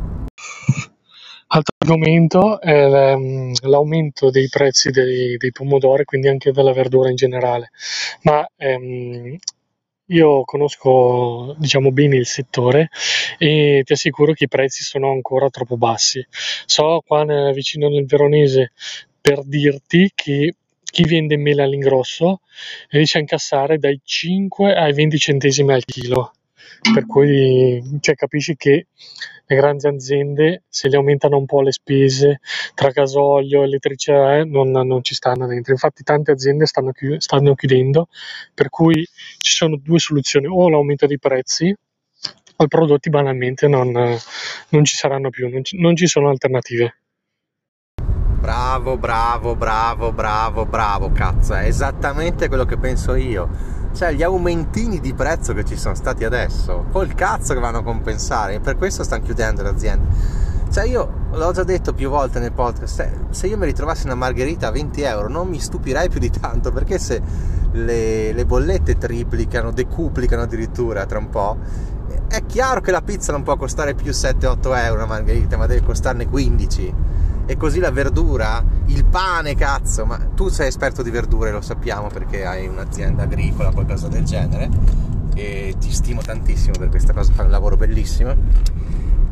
Altro 1.53 1.75
argomento 1.79 2.61
è 2.61 2.87
l'aumento 3.63 4.29
dei 4.29 4.47
prezzi 4.47 4.89
dei, 4.89 5.35
dei 5.35 5.51
pomodori, 5.51 6.05
quindi 6.05 6.29
anche 6.29 6.53
della 6.53 6.71
verdura 6.71 7.09
in 7.09 7.15
generale. 7.15 7.71
Ma 8.21 8.47
ehm, 8.55 9.37
io 10.11 10.43
conosco, 10.45 11.55
diciamo, 11.57 11.91
bene 11.91 12.15
il 12.15 12.25
settore 12.25 12.89
e 13.37 13.81
ti 13.85 13.93
assicuro 13.93 14.33
che 14.33 14.45
i 14.45 14.47
prezzi 14.47 14.83
sono 14.83 15.11
ancora 15.11 15.49
troppo 15.49 15.77
bassi. 15.77 16.25
So 16.65 17.01
qua 17.05 17.23
nel- 17.23 17.53
vicino 17.53 17.89
nel 17.89 18.05
Veronese, 18.05 18.71
per 19.19 19.43
dirti, 19.45 20.11
che 20.15 20.55
chi 20.91 21.05
vende 21.05 21.37
mele 21.37 21.63
all'ingrosso 21.63 22.41
riesce 22.89 23.17
a 23.17 23.21
incassare 23.21 23.77
dai 23.77 23.99
5 24.03 24.75
ai 24.75 24.93
20 24.93 25.17
centesimi 25.17 25.73
al 25.73 25.83
chilo. 25.85 26.33
Per 26.93 27.05
cui, 27.05 27.81
cioè, 27.99 28.15
capisci 28.15 28.55
che 28.55 28.87
le 29.45 29.55
grandi 29.55 29.87
aziende, 29.87 30.63
se 30.67 30.89
gli 30.89 30.95
aumentano 30.95 31.37
un 31.37 31.45
po' 31.45 31.61
le 31.61 31.71
spese 31.71 32.39
tra 32.73 32.89
gasolio, 32.89 33.63
elettricità, 33.63 34.37
eh, 34.37 34.45
non, 34.45 34.71
non 34.71 35.03
ci 35.03 35.13
stanno 35.13 35.45
dentro. 35.45 35.73
Infatti, 35.73 36.03
tante 36.03 36.31
aziende 36.31 36.65
stanno, 36.65 36.91
chiu- 36.91 37.19
stanno 37.19 37.53
chiudendo, 37.53 38.07
per 38.53 38.69
cui 38.69 39.07
ci 39.37 39.51
sono 39.51 39.77
due 39.77 39.99
soluzioni: 39.99 40.47
o 40.47 40.69
l'aumento 40.69 41.05
dei 41.05 41.19
prezzi, 41.19 41.75
o 42.55 42.63
i 42.63 42.67
prodotti 42.67 43.09
banalmente 43.09 43.67
non, 43.67 43.91
non 43.91 44.83
ci 44.83 44.95
saranno 44.95 45.29
più, 45.29 45.49
non 45.49 45.63
ci, 45.63 45.77
non 45.79 45.95
ci 45.95 46.07
sono 46.07 46.29
alternative. 46.29 47.00
Bravo, 48.41 48.97
bravo, 48.97 49.55
bravo, 49.55 50.11
bravo, 50.11 50.65
bravo, 50.65 51.11
cazzo, 51.11 51.53
è 51.53 51.67
esattamente 51.67 52.47
quello 52.47 52.65
che 52.65 52.75
penso 52.75 53.13
io. 53.13 53.47
Cioè, 53.93 54.13
gli 54.13 54.23
aumentini 54.23 54.99
di 54.99 55.13
prezzo 55.13 55.53
che 55.53 55.63
ci 55.63 55.77
sono 55.77 55.93
stati 55.93 56.23
adesso, 56.23 56.85
col 56.91 57.13
cazzo 57.13 57.53
che 57.53 57.59
vanno 57.59 57.77
a 57.77 57.83
compensare, 57.83 58.59
per 58.59 58.77
questo 58.77 59.03
stanno 59.03 59.21
chiudendo 59.21 59.61
le 59.61 59.69
aziende. 59.69 60.07
Cioè, 60.71 60.85
io 60.85 61.27
l'ho 61.33 61.51
già 61.51 61.63
detto 61.63 61.93
più 61.93 62.09
volte 62.09 62.39
nel 62.39 62.51
podcast, 62.51 62.95
se, 62.95 63.11
se 63.29 63.45
io 63.45 63.59
mi 63.59 63.65
ritrovassi 63.65 64.07
una 64.07 64.15
margherita 64.15 64.69
a 64.69 64.71
20 64.71 65.01
euro 65.03 65.29
non 65.29 65.47
mi 65.47 65.59
stupirei 65.59 66.09
più 66.09 66.19
di 66.19 66.31
tanto, 66.31 66.71
perché 66.71 66.97
se 66.97 67.21
le, 67.73 68.33
le 68.33 68.45
bollette 68.47 68.97
triplicano, 68.97 69.71
decuplicano 69.71 70.41
addirittura 70.41 71.05
tra 71.05 71.19
un 71.19 71.29
po', 71.29 71.57
è 72.27 72.43
chiaro 72.47 72.81
che 72.81 72.89
la 72.89 73.03
pizza 73.03 73.31
non 73.31 73.43
può 73.43 73.55
costare 73.55 73.93
più 73.93 74.09
7-8 74.09 74.75
euro 74.83 74.95
una 74.95 75.05
margherita, 75.05 75.57
ma 75.57 75.67
deve 75.67 75.85
costarne 75.85 76.27
15 76.27 76.93
e 77.51 77.57
così 77.57 77.79
la 77.79 77.91
verdura, 77.91 78.63
il 78.85 79.03
pane, 79.03 79.55
cazzo, 79.55 80.05
ma 80.05 80.17
tu 80.33 80.47
sei 80.47 80.69
esperto 80.69 81.01
di 81.01 81.09
verdure, 81.09 81.51
lo 81.51 81.59
sappiamo 81.59 82.07
perché 82.07 82.45
hai 82.45 82.65
un'azienda 82.65 83.23
agricola, 83.23 83.71
qualcosa 83.71 84.07
del 84.07 84.23
genere, 84.23 84.69
e 85.35 85.75
ti 85.77 85.91
stimo 85.91 86.21
tantissimo 86.21 86.77
per 86.79 86.87
questa 86.87 87.11
cosa, 87.11 87.33
fai 87.33 87.43
un 87.43 87.51
lavoro 87.51 87.75
bellissimo. 87.75 88.33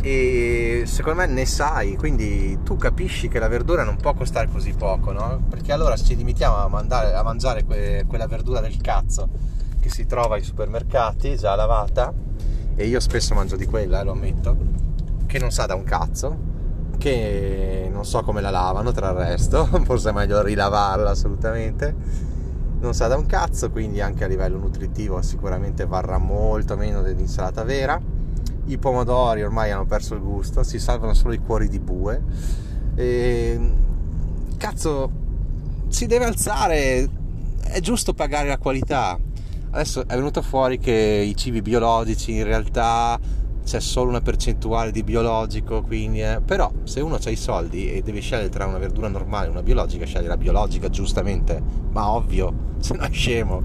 E 0.02 0.84
secondo 0.86 1.22
me 1.22 1.28
ne 1.28 1.46
sai, 1.46 1.96
quindi 1.96 2.60
tu 2.62 2.76
capisci 2.76 3.30
che 3.30 3.40
la 3.40 3.48
verdura 3.48 3.86
non 3.86 3.96
può 3.96 4.14
costare 4.14 4.50
così 4.52 4.74
poco, 4.74 5.14
no? 5.14 5.42
Perché 5.50 5.72
allora 5.72 5.96
ci 5.96 6.18
limitiamo 6.18 6.58
a, 6.58 6.68
mandare, 6.68 7.14
a 7.14 7.24
mangiare 7.24 7.64
que, 7.64 8.04
quella 8.06 8.28
verdura 8.28 8.60
del 8.60 8.82
cazzo 8.82 9.30
che 9.80 9.90
si 9.90 10.06
trova 10.06 10.36
ai 10.36 10.44
supermercati 10.44 11.38
già 11.38 11.56
lavata, 11.56 12.14
e 12.76 12.86
io 12.86 13.00
spesso 13.00 13.34
mangio 13.34 13.56
di 13.56 13.66
quella, 13.66 14.02
eh, 14.02 14.04
lo 14.04 14.12
ammetto, 14.12 14.58
che 15.26 15.40
non 15.40 15.52
sa 15.52 15.66
da 15.66 15.76
un 15.76 15.86
cazzo, 15.86 16.49
che 17.00 17.90
non 17.92 18.06
so 18.06 18.22
come 18.22 18.42
la 18.42 18.52
lavano 18.52 18.92
tra 18.92 19.10
il 19.10 19.16
resto, 19.16 19.66
forse 19.84 20.10
è 20.10 20.14
meglio 20.14 20.44
rilavarla 20.44 21.10
assolutamente. 21.10 21.96
Non 22.80 22.94
sa 22.94 23.08
da 23.08 23.18
un 23.18 23.26
cazzo, 23.26 23.72
quindi 23.72 24.00
anche 24.00 24.24
a 24.24 24.28
livello 24.28 24.58
nutritivo 24.58 25.22
sicuramente 25.22 25.86
varrà 25.86 26.18
molto 26.20 26.78
meno 26.78 27.02
dell'insalata 27.02 27.64
vera. 27.64 28.00
I 28.66 28.78
pomodori 28.78 29.42
ormai 29.42 29.72
hanno 29.72 29.86
perso 29.86 30.14
il 30.14 30.22
gusto, 30.22 30.62
si 30.62 30.78
salvano 30.78 31.14
solo 31.14 31.34
i 31.34 31.40
cuori 31.40 31.68
di 31.68 31.80
bue. 31.80 32.22
E, 32.96 33.72
cazzo, 34.58 35.10
si 35.88 36.06
deve 36.06 36.26
alzare, 36.26 37.10
è 37.64 37.80
giusto 37.80 38.14
pagare 38.14 38.48
la 38.48 38.58
qualità. 38.58 39.18
Adesso 39.72 40.08
è 40.08 40.16
venuto 40.16 40.42
fuori 40.42 40.80
che 40.80 40.92
i 40.92 41.36
cibi 41.36 41.62
biologici 41.62 42.36
in 42.36 42.44
realtà 42.44 43.20
c'è 43.70 43.80
solo 43.80 44.10
una 44.10 44.20
percentuale 44.20 44.90
di 44.90 45.04
biologico, 45.04 45.84
quindi 45.84 46.24
eh, 46.24 46.42
però 46.44 46.72
se 46.86 47.02
uno 47.02 47.20
ha 47.24 47.30
i 47.30 47.36
soldi 47.36 47.92
e 47.92 48.02
deve 48.02 48.20
scegliere 48.20 48.50
tra 48.50 48.66
una 48.66 48.80
verdura 48.80 49.10
normale 49.10 49.46
e 49.46 49.50
una 49.52 49.62
biologica, 49.62 50.08
sceglie 50.08 50.28
la 50.28 50.38
biologica 50.38 50.90
giustamente, 50.90 51.62
ma 51.92 52.10
ovvio, 52.10 52.52
se 52.82 52.96
no 52.96 53.04
è 53.04 53.12
scemo. 53.12 53.62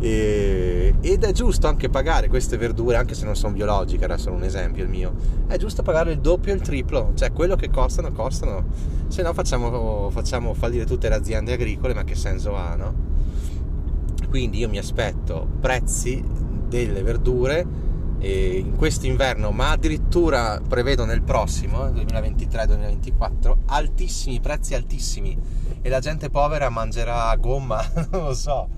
E, 0.00 0.94
ed 1.00 1.22
è 1.22 1.30
giusto 1.30 1.68
anche 1.68 1.88
pagare 1.88 2.26
queste 2.26 2.56
verdure, 2.56 2.96
anche 2.96 3.14
se 3.14 3.24
non 3.24 3.36
sono 3.36 3.52
biologiche, 3.52 4.02
era 4.02 4.18
solo 4.18 4.34
un 4.34 4.42
esempio 4.42 4.82
il 4.82 4.88
mio, 4.88 5.14
è 5.46 5.56
giusto 5.58 5.82
pagare 5.82 6.10
il 6.10 6.18
doppio 6.18 6.52
e 6.52 6.56
il 6.56 6.62
triplo, 6.62 7.12
cioè 7.14 7.30
quello 7.30 7.54
che 7.54 7.70
costano, 7.70 8.10
costano, 8.10 8.64
se 9.06 9.22
no 9.22 9.32
facciamo, 9.32 10.10
facciamo 10.10 10.54
fallire 10.54 10.86
tutte 10.86 11.08
le 11.08 11.14
aziende 11.14 11.52
agricole, 11.52 11.94
ma 11.94 12.02
che 12.02 12.16
senso 12.16 12.56
ha, 12.56 12.74
no? 12.74 12.94
Quindi 14.28 14.58
io 14.58 14.68
mi 14.68 14.78
aspetto 14.78 15.46
prezzi 15.60 16.20
delle 16.66 17.02
verdure 17.04 17.89
in 18.28 18.76
quest'inverno, 18.76 19.50
ma 19.50 19.70
addirittura 19.70 20.60
prevedo 20.66 21.04
nel 21.04 21.22
prossimo, 21.22 21.86
2023-2024, 21.86 23.56
altissimi, 23.66 24.40
prezzi 24.40 24.74
altissimi 24.74 25.36
e 25.82 25.88
la 25.88 26.00
gente 26.00 26.28
povera 26.28 26.68
mangerà 26.68 27.34
gomma, 27.36 27.82
non 28.10 28.24
lo 28.24 28.34
so. 28.34 28.68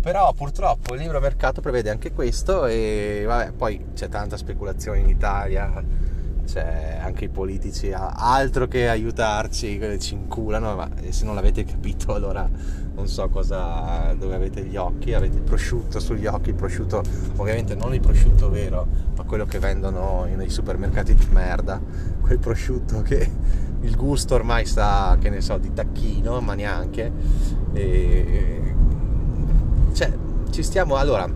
Però 0.00 0.32
purtroppo 0.32 0.94
il 0.94 1.00
libro 1.00 1.20
mercato 1.20 1.60
prevede 1.60 1.90
anche 1.90 2.12
questo 2.12 2.66
e 2.66 3.24
vabbè, 3.26 3.52
poi 3.52 3.86
c'è 3.94 4.08
tanta 4.08 4.36
speculazione 4.36 5.00
in 5.00 5.08
Italia, 5.08 5.82
c'è 6.46 6.98
anche 7.02 7.24
i 7.24 7.28
politici 7.28 7.92
altro 7.92 8.66
che 8.68 8.88
aiutarci, 8.88 9.98
ci 9.98 10.14
inculano, 10.14 10.76
ma 10.76 10.88
se 11.10 11.24
non 11.24 11.34
l'avete 11.34 11.64
capito 11.64 12.14
allora 12.14 12.48
non 12.98 13.06
so 13.06 13.28
cosa, 13.28 14.12
dove 14.18 14.34
avete 14.34 14.64
gli 14.64 14.76
occhi, 14.76 15.14
avete 15.14 15.36
il 15.36 15.42
prosciutto 15.42 16.00
sugli 16.00 16.26
occhi, 16.26 16.48
il 16.48 16.56
prosciutto 16.56 17.00
ovviamente 17.36 17.76
non 17.76 17.94
il 17.94 18.00
prosciutto 18.00 18.50
vero, 18.50 18.86
ma 19.16 19.22
quello 19.22 19.46
che 19.46 19.60
vendono 19.60 20.26
nei 20.34 20.50
supermercati 20.50 21.14
di 21.14 21.26
merda, 21.30 21.80
quel 22.20 22.40
prosciutto 22.40 23.02
che 23.02 23.30
il 23.80 23.96
gusto 23.96 24.34
ormai 24.34 24.66
sta, 24.66 25.16
che 25.20 25.30
ne 25.30 25.40
so, 25.40 25.58
di 25.58 25.72
tacchino, 25.72 26.40
ma 26.40 26.54
neanche. 26.54 27.12
E... 27.72 28.74
Cioè, 29.92 30.12
ci 30.50 30.64
stiamo, 30.64 30.96
allora, 30.96 31.30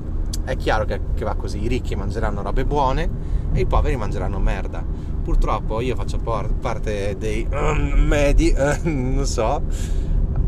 è 0.44 0.56
chiaro 0.56 0.84
che, 0.84 1.00
che 1.14 1.24
va 1.24 1.36
così, 1.36 1.62
i 1.62 1.68
ricchi 1.68 1.94
mangeranno 1.94 2.42
robe 2.42 2.64
buone 2.64 3.08
e 3.52 3.60
i 3.60 3.66
poveri 3.66 3.94
mangeranno 3.94 4.40
merda. 4.40 4.84
Purtroppo 5.22 5.80
io 5.80 5.94
faccio 5.94 6.18
parte 6.18 7.16
dei 7.16 7.46
um, 7.48 8.04
medi, 8.08 8.52
uh, 8.56 8.80
non 8.82 9.24
so, 9.26 9.62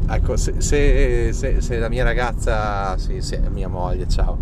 ecco, 0.08 0.36
se, 0.36 0.60
se, 0.60 1.32
se, 1.32 1.60
se, 1.60 1.78
la 1.78 1.88
mia 1.88 2.04
ragazza, 2.04 2.96
sì, 2.98 3.20
sì, 3.20 3.38
mia 3.50 3.68
moglie, 3.68 4.08
ciao, 4.08 4.36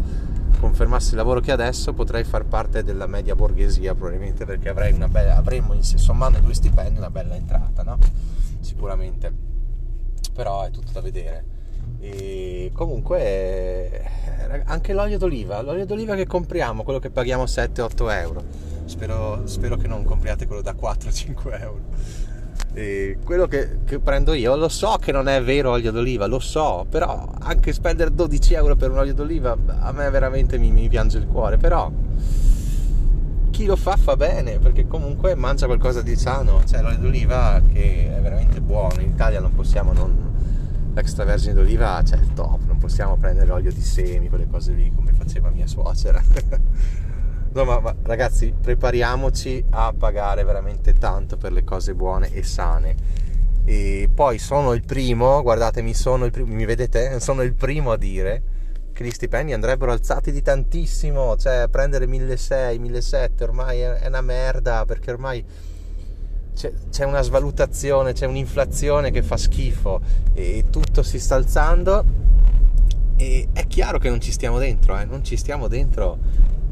confermasse 0.59 1.11
il 1.11 1.17
lavoro 1.17 1.41
che 1.41 1.53
adesso, 1.53 1.93
potrei 1.93 2.25
far 2.25 2.45
parte 2.45 2.83
della 2.83 3.07
media 3.07 3.35
borghesia 3.35 3.95
probabilmente 3.95 4.45
perché 4.45 4.69
avrei 4.69 4.93
una 4.93 5.09
bella, 5.09 5.37
avremmo 5.37 5.75
sommando 5.83 6.39
due 6.39 6.55
stipendi 6.55 6.99
una 6.99 7.11
bella 7.11 7.35
entrata, 7.35 7.83
no? 7.83 7.99
Sicuramente. 8.61 9.33
Però 10.33 10.63
è 10.63 10.71
tutto 10.71 10.93
da 10.93 11.01
vedere. 11.01 11.45
E 12.01 12.71
comunque 12.75 14.03
anche 14.65 14.93
l'olio 14.93 15.19
d'oliva, 15.19 15.61
l'olio 15.63 15.85
d'oliva 15.87 16.15
che 16.15 16.27
compriamo, 16.27 16.83
quello 16.83 16.99
che 16.99 17.11
paghiamo 17.11 17.45
7-8 17.45 18.11
euro. 18.11 18.45
Spero, 18.85 19.47
spero 19.47 19.77
che 19.77 19.87
non 19.87 20.05
compriate 20.05 20.47
quello 20.47 20.63
da 20.63 20.73
4-5 20.73 21.61
euro 21.61 21.81
e 22.75 23.19
quello 23.25 23.47
che, 23.47 23.79
che, 23.85 23.99
prendo 23.99 24.33
io 24.33 24.57
lo 24.57 24.69
so 24.69 24.97
che 25.01 25.13
non 25.13 25.29
è 25.29 25.43
vero 25.43 25.71
olio 25.71 25.93
d'oliva, 25.93 26.27
lo 26.27 26.39
so, 26.39 26.87
però 26.89 27.31
anche 27.41 27.73
spendere 27.73 28.15
12 28.15 28.55
euro 28.55 28.77
per 28.77 28.91
un 28.91 28.99
olio 28.99 29.15
d'oliva 29.15 29.57
a 29.81 29.93
me 29.93 30.09
veramente 30.11 30.59
mi, 30.59 30.71
mi 30.71 30.89
piange 30.89 31.19
il 31.19 31.27
cuore, 31.27 31.59
però 31.59 31.91
chi 33.51 33.67
lo 33.67 33.77
fa 33.77 33.97
fa 33.97 34.17
bene 34.17 34.59
perché 34.59 34.87
comunque 34.87 35.35
mangia 35.35 35.67
qualcosa 35.67 36.01
di 36.01 36.17
sano, 36.17 36.63
cioè 36.65 36.81
l'olio 36.81 36.99
d'oliva 36.99 37.61
che 37.73 38.17
è 38.17 38.21
veramente 38.21 38.61
buono, 38.61 39.01
in 39.01 39.11
Italia 39.11 39.41
non 39.41 39.55
possiamo 39.55 39.93
non 39.93 40.31
l'extravergine 40.95 41.55
d'oliva 41.55 42.03
cioè 42.05 42.19
il 42.19 42.33
top, 42.33 42.61
non 42.67 42.79
possiamo 42.79 43.17
prendere 43.17 43.47
l'olio 43.47 43.73
di 43.73 43.83
semi, 43.83 44.29
quelle 44.29 44.47
cose 44.49 44.73
lì 44.73 44.91
come 44.95 45.13
faceva 45.13 45.51
mia 45.51 45.67
suocera. 45.67 46.23
No, 47.55 47.65
ma, 47.65 47.81
ma, 47.81 47.95
ragazzi, 48.05 48.55
prepariamoci 48.59 49.67
a 49.71 49.93
pagare 49.97 50.43
veramente 50.43 50.95
tanto 50.95 51.37
per 51.37 51.53
le 51.53 51.65
cose 51.65 51.95
buone 51.95 52.33
e 52.33 52.43
sane. 52.43 52.95
E 53.65 54.09
poi 54.13 54.39
sono 54.39 54.73
il 54.73 54.83
primo, 54.85 55.43
guardatemi, 55.43 55.93
sono 55.93 56.25
il 56.25 56.31
primo, 56.31 56.55
mi 56.55 56.65
vedete? 56.65 57.21
Sono 57.21 57.43
il 57.43 57.53
primo 57.53 57.93
a 57.93 57.99
dire 57.99 58.43
che 58.93 59.05
gli 59.05 59.11
stipendi 59.11 59.53
andrebbero 59.53 59.93
alzati 59.93 60.33
di 60.33 60.41
tantissimo, 60.41 61.37
cioè 61.37 61.67
prendere 61.71 62.07
1600, 62.07 62.81
1700 62.81 63.45
ormai 63.45 63.81
è 63.81 64.07
una 64.07 64.23
merda 64.23 64.85
perché 64.87 65.11
ormai 65.11 65.45
c'è, 66.55 66.73
c'è 66.91 67.05
una 67.05 67.23
svalutazione, 67.23 68.15
c'è 68.15 68.27
un'inflazione 68.27 69.11
che 69.11 69.23
fa 69.23 69.37
schifo 69.37 70.01
e 70.33 70.65
tutto 70.71 71.03
si 71.03 71.19
sta 71.19 71.35
alzando 71.35 72.05
e 73.17 73.49
è 73.53 73.67
chiaro 73.67 73.99
che 73.99 74.09
non 74.09 74.21
ci 74.21 74.33
stiamo 74.33 74.59
dentro, 74.59 74.99
eh? 74.99 75.05
non 75.05 75.23
ci 75.23 75.37
stiamo 75.37 75.69
dentro 75.69 76.19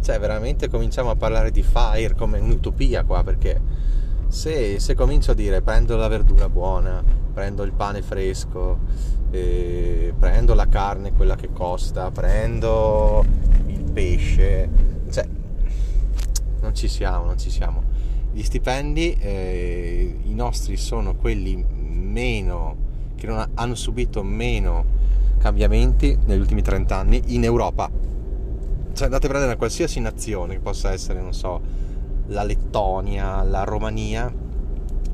cioè 0.02 0.18
veramente 0.18 0.68
cominciamo 0.68 1.10
a 1.10 1.16
parlare 1.16 1.50
di 1.50 1.62
FIRE 1.62 2.14
come 2.14 2.38
un'utopia 2.38 3.04
qua 3.04 3.22
perché 3.22 3.60
se, 4.28 4.78
se 4.78 4.94
comincio 4.94 5.32
a 5.32 5.34
dire 5.34 5.60
prendo 5.60 5.96
la 5.96 6.08
verdura 6.08 6.48
buona, 6.48 7.02
prendo 7.32 7.62
il 7.64 7.72
pane 7.72 8.00
fresco, 8.00 8.78
eh, 9.30 10.12
prendo 10.18 10.54
la 10.54 10.66
carne, 10.66 11.12
quella 11.12 11.36
che 11.36 11.50
costa, 11.52 12.10
prendo 12.10 13.24
il 13.66 13.82
pesce, 13.92 14.68
cioè 15.10 15.26
non 16.60 16.74
ci 16.74 16.88
siamo, 16.88 17.24
non 17.24 17.38
ci 17.38 17.50
siamo. 17.50 17.82
Gli 18.32 18.42
stipendi, 18.42 19.16
eh, 19.18 20.18
i 20.22 20.34
nostri 20.34 20.76
sono 20.76 21.16
quelli 21.16 21.64
meno, 21.78 22.76
che 23.16 23.26
non 23.26 23.44
hanno 23.54 23.74
subito 23.74 24.22
meno 24.22 24.98
cambiamenti 25.38 26.16
negli 26.26 26.38
ultimi 26.38 26.62
30 26.62 26.96
anni 26.96 27.22
in 27.26 27.44
Europa. 27.44 27.90
Cioè 29.00 29.08
andate 29.08 29.28
a 29.28 29.30
prendere 29.30 29.56
qualsiasi 29.56 29.98
nazione, 29.98 30.56
che 30.56 30.60
possa 30.60 30.92
essere, 30.92 31.22
non 31.22 31.32
so, 31.32 31.58
la 32.26 32.42
Lettonia, 32.42 33.42
la 33.44 33.64
Romania, 33.64 34.30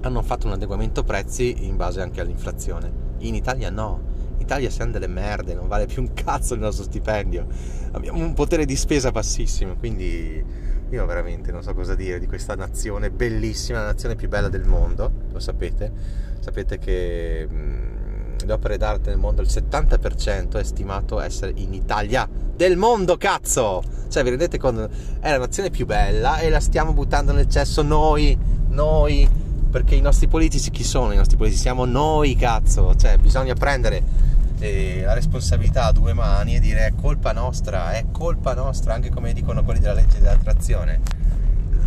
hanno 0.00 0.22
fatto 0.22 0.48
un 0.48 0.54
adeguamento 0.54 1.04
prezzi 1.04 1.66
in 1.66 1.76
base 1.76 2.00
anche 2.00 2.20
all'inflazione. 2.20 2.90
In 3.18 3.36
Italia 3.36 3.70
no. 3.70 4.00
In 4.34 4.40
Italia 4.40 4.70
siamo 4.70 4.90
delle 4.90 5.06
merde, 5.06 5.54
non 5.54 5.68
vale 5.68 5.86
più 5.86 6.02
un 6.02 6.12
cazzo 6.14 6.54
il 6.54 6.60
nostro 6.62 6.82
stipendio. 6.82 7.46
Abbiamo 7.92 8.18
un 8.18 8.34
potere 8.34 8.64
di 8.64 8.74
spesa 8.74 9.12
bassissimo, 9.12 9.76
quindi 9.76 10.44
io 10.90 11.06
veramente 11.06 11.52
non 11.52 11.62
so 11.62 11.72
cosa 11.72 11.94
dire 11.94 12.18
di 12.18 12.26
questa 12.26 12.56
nazione 12.56 13.12
bellissima, 13.12 13.78
la 13.78 13.84
nazione 13.84 14.16
più 14.16 14.28
bella 14.28 14.48
del 14.48 14.64
mondo, 14.64 15.12
lo 15.30 15.38
sapete. 15.38 15.92
Sapete 16.40 16.78
che 16.78 17.46
mh, 17.48 17.95
le 18.44 18.52
opere 18.52 18.76
d'arte 18.76 19.10
nel 19.10 19.18
mondo 19.18 19.42
il 19.42 19.48
70% 19.48 20.58
è 20.58 20.64
stimato 20.64 21.20
essere 21.20 21.52
in 21.56 21.72
Italia 21.72 22.28
del 22.56 22.76
mondo, 22.76 23.16
cazzo! 23.16 23.82
Cioè, 24.08 24.22
vi 24.22 24.30
rendete 24.30 24.58
conto? 24.58 24.88
È 25.20 25.30
la 25.30 25.38
nazione 25.38 25.70
più 25.70 25.84
bella 25.84 26.38
e 26.38 26.48
la 26.48 26.60
stiamo 26.60 26.92
buttando 26.92 27.32
nel 27.32 27.48
cesso 27.48 27.82
noi, 27.82 28.36
noi, 28.68 29.28
perché 29.70 29.94
i 29.94 30.00
nostri 30.00 30.26
politici 30.26 30.70
chi 30.70 30.82
sono? 30.82 31.12
I 31.12 31.16
nostri 31.16 31.36
politici 31.36 31.60
siamo 31.60 31.84
noi, 31.84 32.34
cazzo! 32.34 32.94
Cioè, 32.96 33.18
bisogna 33.18 33.54
prendere 33.54 34.02
eh, 34.58 35.02
la 35.04 35.12
responsabilità 35.12 35.84
a 35.84 35.92
due 35.92 36.14
mani 36.14 36.56
e 36.56 36.60
dire 36.60 36.86
è 36.86 36.92
colpa 36.98 37.32
nostra, 37.32 37.92
è 37.92 38.06
colpa 38.10 38.54
nostra, 38.54 38.94
anche 38.94 39.10
come 39.10 39.32
dicono 39.32 39.62
quelli 39.62 39.80
della 39.80 39.94
legge 39.94 40.18
dell'attrazione. 40.18 41.00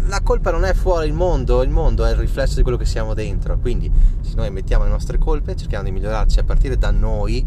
La 0.10 0.22
colpa 0.22 0.50
non 0.50 0.66
è 0.66 0.74
fuori 0.74 1.06
il 1.06 1.14
mondo, 1.14 1.62
il 1.62 1.70
mondo 1.70 2.04
è 2.04 2.10
il 2.10 2.16
riflesso 2.16 2.56
di 2.56 2.64
quello 2.64 2.78
che 2.78 2.86
siamo 2.86 3.14
dentro, 3.14 3.60
quindi 3.60 3.92
se 4.22 4.34
noi 4.34 4.50
mettiamo 4.50 4.84
le 4.84 4.90
nostre 4.90 5.20
colpe, 5.20 5.56
cerchiamo 5.56 5.84
di 5.84 5.92
migliorarci 5.92 6.40
a 6.40 6.44
partire 6.44 6.80
da 6.80 6.90
noi, 6.90 7.46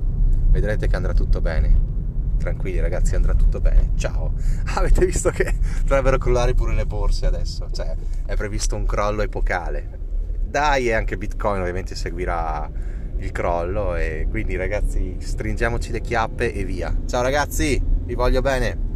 vedrete 0.49 0.87
che 0.87 0.95
andrà 0.95 1.13
tutto 1.13 1.41
bene 1.41 1.91
tranquilli 2.39 2.81
ragazzi, 2.81 3.15
andrà 3.15 3.35
tutto 3.35 3.61
bene. 3.61 3.93
Ciao. 3.97 4.35
Avete 4.75 5.05
visto 5.05 5.31
che 5.31 5.55
dovrebbero 5.85 6.19
crollare 6.19 6.55
pure 6.55 6.75
le 6.75 6.87
borse 6.87 7.27
adesso? 7.27 7.69
Cioè, 7.71 7.95
è 8.27 8.37
previsto 8.37 8.77
un 8.77 8.85
crollo 8.85 9.23
epocale. 9.23 9.99
Dai, 10.45 10.89
e 10.89 10.93
anche 10.93 11.17
Bitcoin 11.17 11.61
ovviamente 11.61 11.95
seguirà 11.95 12.71
il 13.19 13.33
crollo 13.33 13.97
e 13.97 14.27
quindi 14.29 14.57
ragazzi, 14.57 15.17
stringiamoci 15.19 15.91
le 15.91 16.01
chiappe 16.01 16.53
e 16.53 16.65
via. 16.65 16.95
Ciao 17.07 17.23
ragazzi, 17.23 17.81
vi 18.05 18.15
voglio 18.15 18.41
bene. 18.41 18.92